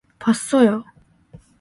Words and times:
봤어요. 0.19 0.83